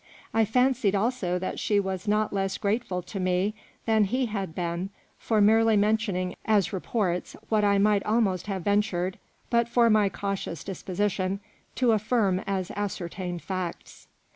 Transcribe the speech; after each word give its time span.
I 0.33 0.45
fancied 0.45 0.95
also 0.95 1.37
that 1.37 1.59
she 1.59 1.79
was 1.79 2.07
not 2.07 2.33
less 2.33 2.57
grateful 2.57 3.03
to 3.03 3.19
me 3.19 3.53
than 3.85 4.05
he 4.05 4.25
had 4.25 4.55
been 4.55 4.89
for 5.19 5.39
merely 5.39 5.77
mentioning 5.77 6.33
as 6.43 6.73
reports 6.73 7.35
what 7.49 7.63
I 7.63 7.77
might 7.77 8.01
almost 8.03 8.47
have 8.47 8.63
ventured, 8.63 9.19
but 9.51 9.69
for 9.69 9.91
my 9.91 10.09
cautious 10.09 10.63
dis 10.63 10.81
position, 10.81 11.39
to 11.75 11.91
affirm 11.91 12.39
as 12.47 12.71
ascertained 12.71 13.43
facts. 13.43 14.07